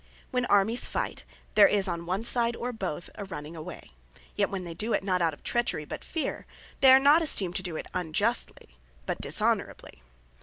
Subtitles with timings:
[0.31, 3.91] When Armies fight, there is on one side, or both, a running away;
[4.35, 6.47] yet when they do it not out of trechery, but fear,
[6.79, 10.01] they are not esteemed to do it unjustly, but dishonourably.